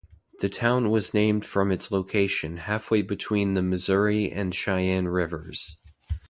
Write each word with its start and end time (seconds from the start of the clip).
The 0.39 0.49
town 0.49 0.89
was 0.89 1.13
named 1.13 1.45
from 1.45 1.71
its 1.71 1.91
location 1.91 2.57
halfway 2.57 3.03
between 3.03 3.53
the 3.53 3.61
Missouri 3.61 4.31
and 4.31 4.51
Cheyenne 4.51 5.07
rivers. 5.07 5.77